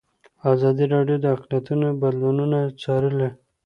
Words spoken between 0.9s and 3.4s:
راډیو د اقلیتونه بدلونونه څارلي.